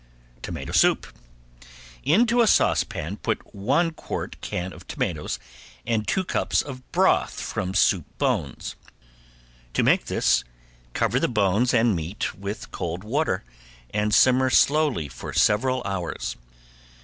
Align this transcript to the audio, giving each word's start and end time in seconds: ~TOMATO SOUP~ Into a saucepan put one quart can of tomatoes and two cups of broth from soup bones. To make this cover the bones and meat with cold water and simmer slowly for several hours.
~TOMATO 0.41 0.71
SOUP~ 0.71 1.05
Into 2.03 2.41
a 2.41 2.47
saucepan 2.47 3.17
put 3.17 3.53
one 3.53 3.91
quart 3.91 4.35
can 4.41 4.73
of 4.73 4.87
tomatoes 4.87 5.37
and 5.85 6.07
two 6.07 6.23
cups 6.23 6.63
of 6.63 6.91
broth 6.91 7.39
from 7.39 7.75
soup 7.75 8.05
bones. 8.17 8.75
To 9.75 9.83
make 9.83 10.05
this 10.05 10.43
cover 10.93 11.19
the 11.19 11.27
bones 11.27 11.71
and 11.71 11.95
meat 11.95 12.33
with 12.33 12.71
cold 12.71 13.03
water 13.03 13.43
and 13.93 14.11
simmer 14.11 14.49
slowly 14.49 15.07
for 15.07 15.33
several 15.33 15.83
hours. 15.85 16.35